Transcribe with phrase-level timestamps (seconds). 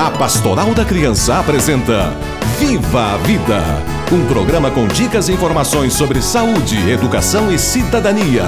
[0.00, 2.10] A Pastoral da Criança apresenta
[2.58, 3.62] Viva a Vida,
[4.10, 8.44] um programa com dicas e informações sobre saúde, educação e cidadania.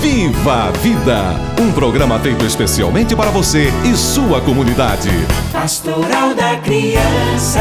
[0.00, 5.10] Viva a Vida, um programa feito especialmente para você e sua comunidade.
[5.52, 7.60] Pastoral da Criança.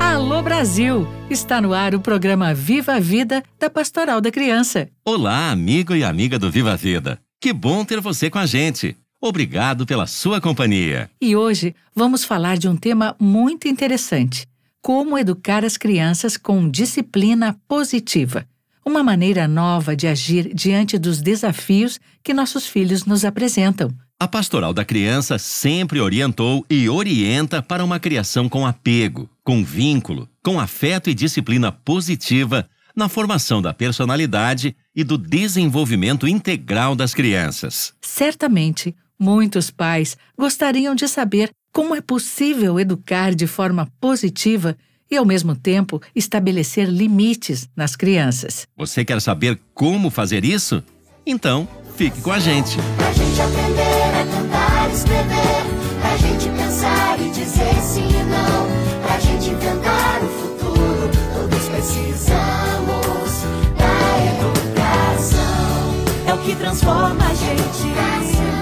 [0.00, 1.06] Alô Brasil!
[1.28, 4.88] Está no ar o programa Viva a Vida da Pastoral da Criança.
[5.04, 7.18] Olá, amigo e amiga do Viva a Vida.
[7.38, 8.96] Que bom ter você com a gente.
[9.26, 11.10] Obrigado pela sua companhia.
[11.18, 14.46] E hoje vamos falar de um tema muito interessante:
[14.82, 18.46] como educar as crianças com disciplina positiva.
[18.84, 23.90] Uma maneira nova de agir diante dos desafios que nossos filhos nos apresentam.
[24.20, 30.28] A Pastoral da Criança sempre orientou e orienta para uma criação com apego, com vínculo,
[30.42, 37.94] com afeto e disciplina positiva na formação da personalidade e do desenvolvimento integral das crianças.
[38.02, 38.94] Certamente,
[39.24, 44.76] muitos pais gostariam de saber como é possível educar de forma positiva
[45.10, 48.66] e, ao mesmo tempo, estabelecer limites nas crianças.
[48.76, 50.82] Você quer saber como fazer isso?
[51.26, 51.66] Então,
[51.96, 52.76] fique com a gente.
[52.96, 55.64] Pra gente aprender a cantar, escrever,
[56.00, 58.68] pra gente pensar e dizer sim e não,
[59.02, 63.42] pra gente inventar o futuro, todos precisamos
[63.78, 66.04] da educação.
[66.28, 68.53] É o que transforma a gente,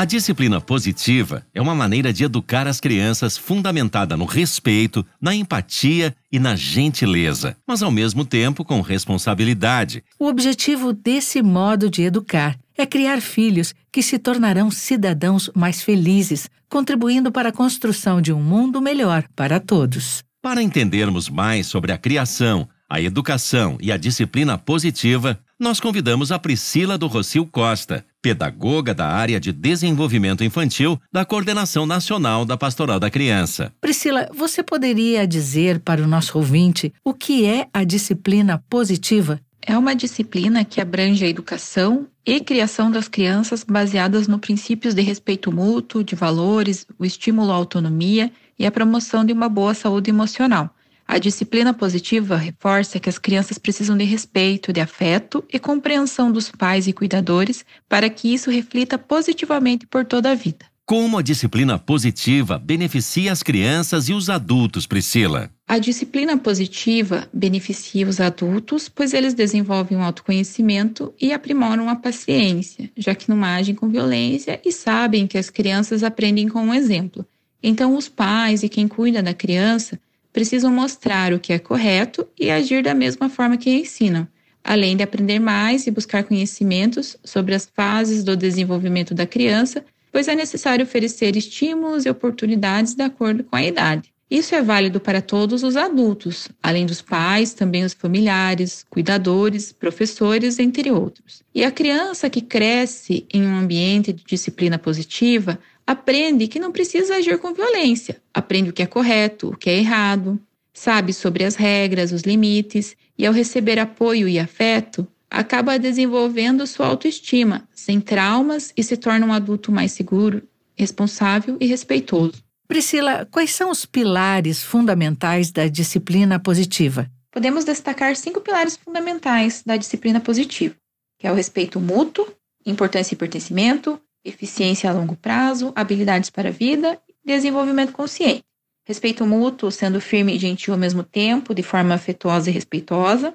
[0.00, 6.16] A disciplina positiva é uma maneira de educar as crianças fundamentada no respeito, na empatia
[6.32, 10.02] e na gentileza, mas ao mesmo tempo com responsabilidade.
[10.18, 16.48] O objetivo desse modo de educar é criar filhos que se tornarão cidadãos mais felizes,
[16.70, 20.22] contribuindo para a construção de um mundo melhor para todos.
[20.40, 26.38] Para entendermos mais sobre a criação, a educação e a disciplina positiva, nós convidamos a
[26.38, 32.98] Priscila do Rocio Costa, pedagoga da área de desenvolvimento infantil da Coordenação Nacional da Pastoral
[32.98, 33.70] da Criança.
[33.78, 39.38] Priscila, você poderia dizer para o nosso ouvinte o que é a disciplina positiva?
[39.60, 45.02] É uma disciplina que abrange a educação e criação das crianças baseadas no princípios de
[45.02, 50.08] respeito mútuo, de valores, o estímulo à autonomia e a promoção de uma boa saúde
[50.08, 50.74] emocional.
[51.12, 56.52] A disciplina positiva reforça que as crianças precisam de respeito, de afeto e compreensão dos
[56.52, 60.64] pais e cuidadores para que isso reflita positivamente por toda a vida.
[60.86, 65.50] Como a disciplina positiva beneficia as crianças e os adultos, Priscila?
[65.66, 72.88] A disciplina positiva beneficia os adultos, pois eles desenvolvem um autoconhecimento e aprimoram a paciência,
[72.96, 77.26] já que não agem com violência e sabem que as crianças aprendem com um exemplo.
[77.60, 79.98] Então, os pais e quem cuida da criança
[80.32, 84.26] precisam mostrar o que é correto e agir da mesma forma que ensinam,
[84.62, 90.28] além de aprender mais e buscar conhecimentos sobre as fases do desenvolvimento da criança, pois
[90.28, 94.12] é necessário oferecer estímulos e oportunidades de acordo com a idade.
[94.30, 100.60] Isso é válido para todos os adultos, além dos pais, também os familiares, cuidadores, professores,
[100.60, 101.42] entre outros.
[101.52, 105.58] E a criança que cresce em um ambiente de disciplina positiva
[105.90, 109.76] aprende que não precisa agir com violência, aprende o que é correto, o que é
[109.76, 110.40] errado,
[110.72, 116.86] sabe sobre as regras, os limites, e ao receber apoio e afeto, acaba desenvolvendo sua
[116.86, 120.44] autoestima, sem traumas e se torna um adulto mais seguro,
[120.76, 122.34] responsável e respeitoso.
[122.68, 127.10] Priscila, quais são os pilares fundamentais da disciplina positiva?
[127.32, 130.76] Podemos destacar cinco pilares fundamentais da disciplina positiva,
[131.18, 132.28] que é o respeito mútuo,
[132.64, 138.44] importância e pertencimento, eficiência a longo prazo, habilidades para a vida e desenvolvimento consciente.
[138.84, 143.34] Respeito mútuo, sendo firme e gentil ao mesmo tempo, de forma afetuosa e respeitosa.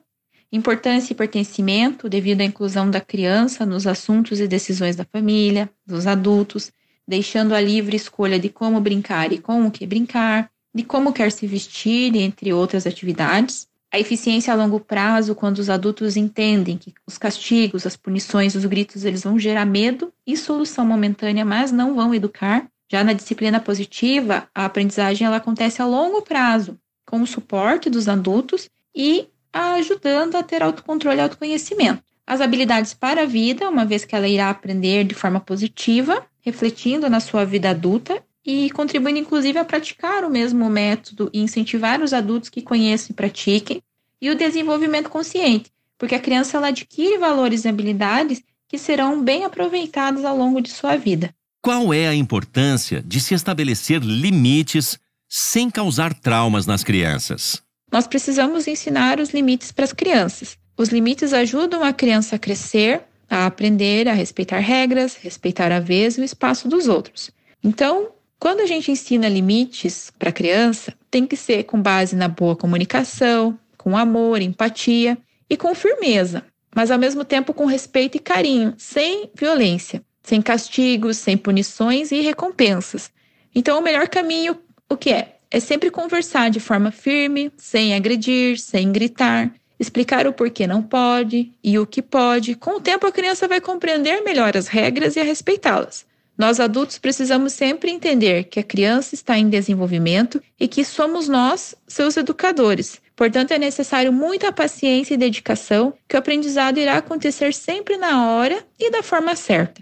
[0.51, 6.07] Importância e pertencimento, devido à inclusão da criança nos assuntos e decisões da família, dos
[6.07, 6.71] adultos,
[7.07, 11.31] deixando a livre escolha de como brincar e com o que brincar, de como quer
[11.31, 13.67] se vestir, entre outras atividades.
[13.95, 18.65] A eficiência a longo prazo, quando os adultos entendem que os castigos, as punições, os
[18.65, 22.67] gritos, eles vão gerar medo e solução momentânea, mas não vão educar.
[22.91, 28.09] Já na disciplina positiva, a aprendizagem ela acontece a longo prazo, com o suporte dos
[28.09, 32.03] adultos e ajudando a ter autocontrole e autoconhecimento.
[32.27, 37.09] As habilidades para a vida, uma vez que ela irá aprender de forma positiva, refletindo
[37.09, 42.13] na sua vida adulta e contribuindo inclusive a praticar o mesmo método e incentivar os
[42.13, 43.81] adultos que conheçam e pratiquem,
[44.21, 49.43] e o desenvolvimento consciente, porque a criança ela adquire valores e habilidades que serão bem
[49.43, 51.33] aproveitados ao longo de sua vida.
[51.61, 57.61] Qual é a importância de se estabelecer limites sem causar traumas nas crianças?
[57.91, 60.57] Nós precisamos ensinar os limites para as crianças.
[60.77, 66.17] Os limites ajudam a criança a crescer, a aprender a respeitar regras, respeitar a vez
[66.17, 67.31] e o espaço dos outros.
[67.63, 68.09] Então,
[68.39, 72.55] quando a gente ensina limites para a criança, tem que ser com base na boa
[72.55, 75.17] comunicação, com amor, empatia
[75.49, 76.43] e com firmeza,
[76.75, 82.19] mas ao mesmo tempo com respeito e carinho, sem violência, sem castigos, sem punições e
[82.21, 83.11] recompensas.
[83.53, 84.57] Então, o melhor caminho,
[84.89, 85.37] o que é?
[85.49, 91.53] É sempre conversar de forma firme, sem agredir, sem gritar, explicar o porquê não pode
[91.63, 92.55] e o que pode.
[92.55, 96.05] Com o tempo, a criança vai compreender melhor as regras e a respeitá-las.
[96.37, 101.73] Nós adultos precisamos sempre entender que a criança está em desenvolvimento e que somos nós,
[101.87, 103.01] seus educadores.
[103.15, 108.65] Portanto, é necessário muita paciência e dedicação, que o aprendizado irá acontecer sempre na hora
[108.77, 109.81] e da forma certa.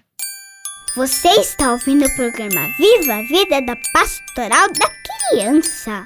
[0.95, 4.91] Você está ouvindo o programa Viva a Vida da Pastoral da
[5.31, 6.05] Criança.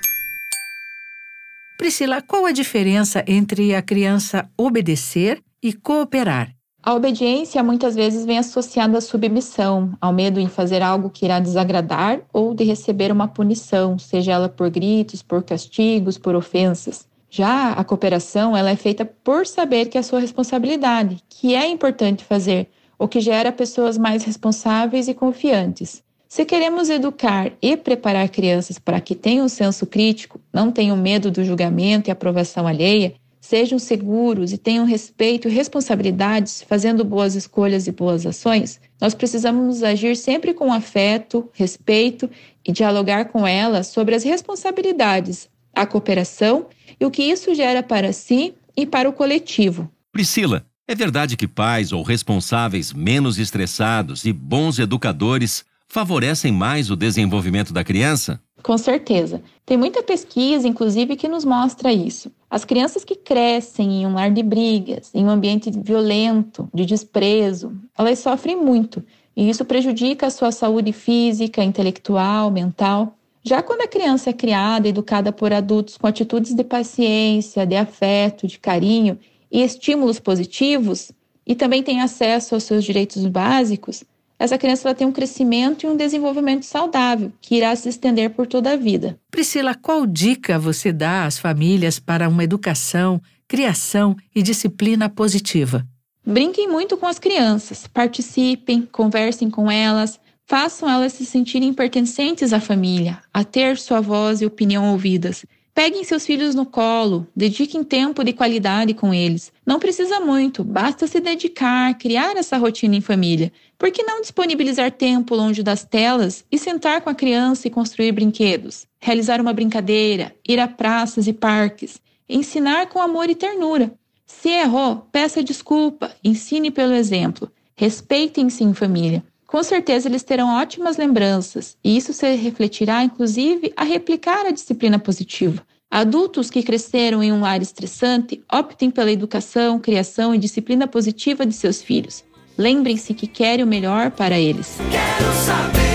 [1.77, 6.56] Priscila, qual a diferença entre a criança obedecer e cooperar?
[6.81, 11.39] A obediência muitas vezes vem associada à submissão, ao medo em fazer algo que irá
[11.39, 17.07] desagradar ou de receber uma punição, seja ela por gritos, por castigos, por ofensas.
[17.29, 22.23] Já a cooperação, ela é feita por saber que é sua responsabilidade, que é importante
[22.23, 26.01] fazer, o que gera pessoas mais responsáveis e confiantes.
[26.27, 31.31] Se queremos educar e preparar crianças para que tenham um senso crítico, não tenham medo
[31.31, 33.13] do julgamento e aprovação alheia,
[33.47, 39.83] sejam seguros e tenham respeito e responsabilidades, fazendo boas escolhas e boas ações, nós precisamos
[39.83, 42.29] agir sempre com afeto, respeito
[42.65, 46.67] e dialogar com elas sobre as responsabilidades, a cooperação
[46.99, 49.89] e o que isso gera para si e para o coletivo.
[50.11, 56.97] Priscila, é verdade que pais ou responsáveis menos estressados e bons educadores favorecem mais o
[56.97, 58.41] desenvolvimento da criança?
[58.67, 59.41] Com certeza.
[59.65, 62.29] Tem muita pesquisa, inclusive, que nos mostra isso.
[62.49, 67.71] As crianças que crescem em um lar de brigas, em um ambiente violento, de desprezo,
[67.97, 69.01] elas sofrem muito.
[69.37, 73.15] E isso prejudica a sua saúde física, intelectual, mental.
[73.41, 78.47] Já quando a criança é criada, educada por adultos com atitudes de paciência, de afeto,
[78.47, 79.17] de carinho
[79.49, 81.09] e estímulos positivos,
[81.45, 84.03] e também tem acesso aos seus direitos básicos,
[84.39, 88.73] essa criança tem um crescimento e um desenvolvimento saudável, que irá se estender por toda
[88.73, 89.19] a vida.
[89.31, 95.85] Priscila, qual dica você dá às famílias para uma educação, criação e disciplina positiva?
[96.25, 102.59] Brinquem muito com as crianças, participem, conversem com elas, façam elas se sentirem pertencentes à
[102.59, 105.45] família, a ter sua voz e opinião ouvidas.
[105.77, 109.53] Peguem seus filhos no colo, dediquem tempo de qualidade com eles.
[109.63, 113.53] Não precisa muito, basta se dedicar, criar essa rotina em família.
[113.77, 118.11] Por que não disponibilizar tempo longe das telas e sentar com a criança e construir
[118.11, 118.87] brinquedos?
[118.99, 123.93] Realizar uma brincadeira, ir a praças e parques, ensinar com amor e ternura.
[124.25, 127.51] Se errou, peça desculpa, ensine pelo exemplo.
[127.75, 129.23] Respeitem-se em família.
[129.47, 134.99] Com certeza eles terão ótimas lembranças, e isso se refletirá, inclusive, a replicar a disciplina
[134.99, 135.65] positiva.
[135.89, 141.53] Adultos que cresceram em um lar estressante optem pela educação, criação e disciplina positiva de
[141.53, 142.25] seus filhos.
[142.57, 144.77] Lembrem-se que querem o melhor para eles.
[144.91, 145.86] Quero saber,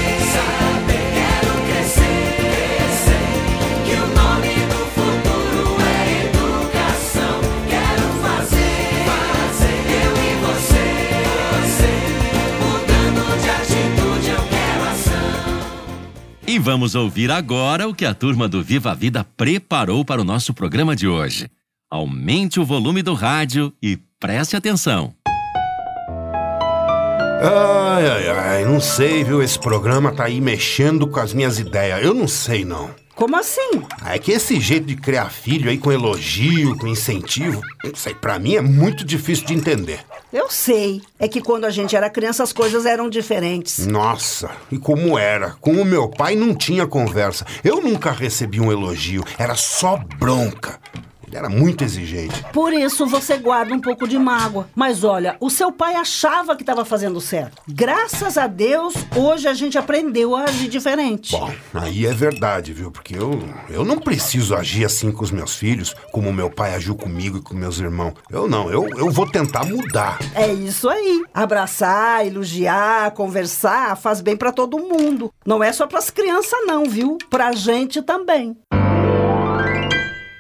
[16.52, 20.24] E vamos ouvir agora o que a turma do Viva a Vida preparou para o
[20.24, 21.48] nosso programa de hoje.
[21.90, 25.14] Aumente o volume do rádio e preste atenção.
[27.40, 29.42] Ai, ai, ai, não sei, viu?
[29.42, 32.04] Esse programa tá aí mexendo com as minhas ideias.
[32.04, 32.90] Eu não sei, não.
[33.14, 33.82] Como assim?
[34.06, 38.38] É que esse jeito de criar filho aí com elogio, com incentivo, isso aí pra
[38.38, 40.00] mim é muito difícil de entender.
[40.32, 41.02] Eu sei.
[41.18, 43.86] É que quando a gente era criança as coisas eram diferentes.
[43.86, 45.50] Nossa, e como era?
[45.60, 47.46] Com o meu pai não tinha conversa.
[47.62, 50.80] Eu nunca recebi um elogio, era só bronca.
[51.32, 52.44] Era muito exigente.
[52.52, 54.68] Por isso você guarda um pouco de mágoa.
[54.74, 57.62] Mas olha, o seu pai achava que estava fazendo certo.
[57.68, 61.32] Graças a Deus, hoje a gente aprendeu a agir diferente.
[61.32, 62.90] Bom, aí é verdade, viu?
[62.90, 66.94] Porque eu, eu não preciso agir assim com os meus filhos, como meu pai agiu
[66.94, 68.14] comigo e com meus irmãos.
[68.30, 70.18] Eu não, eu, eu vou tentar mudar.
[70.34, 71.24] É isso aí.
[71.32, 75.32] Abraçar, elogiar, conversar faz bem pra todo mundo.
[75.46, 77.18] Não é só pras crianças não, viu?
[77.30, 78.56] Pra gente também.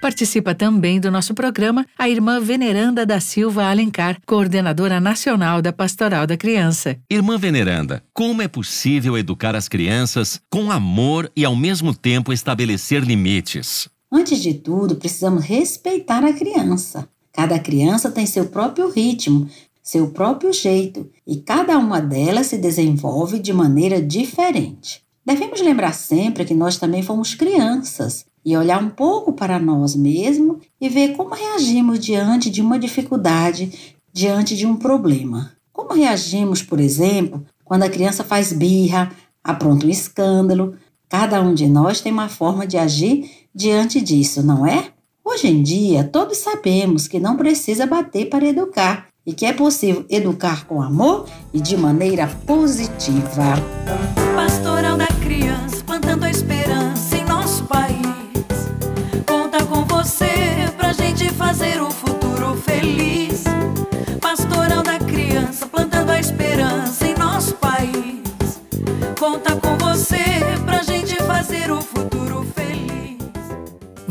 [0.02, 6.26] Participa também do nosso programa a irmã Veneranda da Silva Alencar, coordenadora nacional da Pastoral
[6.26, 6.98] da Criança.
[7.08, 13.04] Irmã Veneranda, como é possível educar as crianças com amor e ao mesmo tempo estabelecer
[13.04, 13.88] limites?
[14.10, 17.08] Antes de tudo, precisamos respeitar a criança.
[17.32, 19.48] Cada criança tem seu próprio ritmo,
[19.80, 25.00] seu próprio jeito, e cada uma delas se desenvolve de maneira diferente.
[25.24, 30.58] Devemos lembrar sempre que nós também fomos crianças e olhar um pouco para nós mesmos
[30.80, 35.52] e ver como reagimos diante de uma dificuldade, diante de um problema.
[35.72, 39.10] Como reagimos, por exemplo, quando a criança faz birra,
[39.42, 40.74] apronta um escândalo?
[41.08, 44.90] Cada um de nós tem uma forma de agir diante disso, não é?
[45.24, 50.04] Hoje em dia, todos sabemos que não precisa bater para educar e que é possível
[50.10, 53.54] educar com amor e de maneira positiva.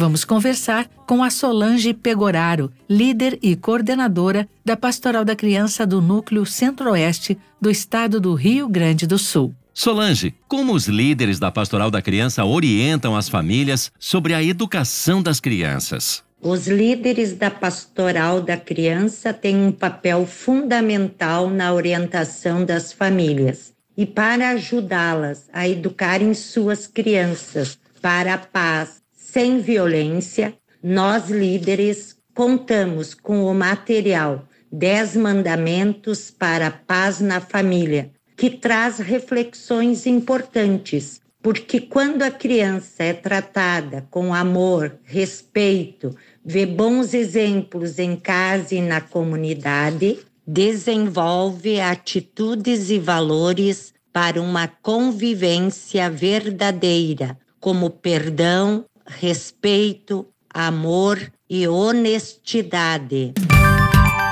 [0.01, 6.43] Vamos conversar com a Solange Pegoraro, líder e coordenadora da Pastoral da Criança do Núcleo
[6.43, 9.53] Centro-Oeste do Estado do Rio Grande do Sul.
[9.71, 15.39] Solange, como os líderes da Pastoral da Criança orientam as famílias sobre a educação das
[15.39, 16.23] crianças?
[16.41, 24.07] Os líderes da pastoral da criança têm um papel fundamental na orientação das famílias e
[24.07, 29.00] para ajudá-las a educarem suas crianças para a paz
[29.31, 38.11] sem violência, nós líderes contamos com o material 10 Mandamentos para a Paz na Família,
[38.35, 47.13] que traz reflexões importantes, porque quando a criança é tratada com amor, respeito, vê bons
[47.13, 57.89] exemplos em casa e na comunidade, desenvolve atitudes e valores para uma convivência verdadeira, como
[57.89, 58.83] perdão,
[59.19, 63.33] respeito, amor e honestidade.